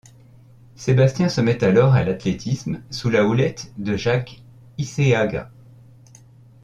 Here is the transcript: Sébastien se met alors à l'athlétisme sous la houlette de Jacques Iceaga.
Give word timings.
Sébastien 0.75 1.29
se 1.29 1.41
met 1.41 1.63
alors 1.63 1.93
à 1.93 2.03
l'athlétisme 2.03 2.81
sous 2.89 3.11
la 3.11 3.23
houlette 3.23 3.71
de 3.77 3.95
Jacques 3.95 4.41
Iceaga. 4.79 5.51